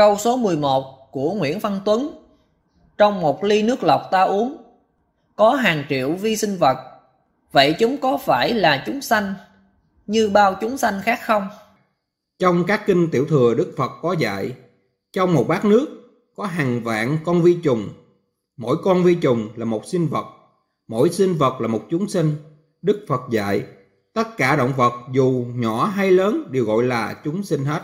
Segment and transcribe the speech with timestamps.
[0.00, 2.10] Câu số 11 của Nguyễn Văn Tuấn.
[2.98, 4.56] Trong một ly nước lọc ta uống,
[5.36, 6.76] Có hàng triệu vi sinh vật.
[7.52, 9.34] Vậy chúng có phải là chúng sanh
[10.06, 11.48] Như bao chúng sanh khác không?
[12.38, 14.52] Trong các kinh tiểu thừa Đức Phật có dạy,
[15.12, 15.86] Trong một bát nước
[16.36, 17.88] có hàng vạn con vi trùng.
[18.56, 20.26] Mỗi con vi trùng là một sinh vật,
[20.88, 22.36] Mỗi sinh vật là một chúng sinh.
[22.82, 23.62] Đức Phật dạy,
[24.12, 27.82] tất cả động vật dù nhỏ hay lớn đều gọi là chúng sinh hết.